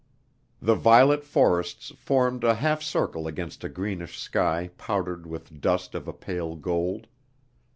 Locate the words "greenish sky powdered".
3.69-5.27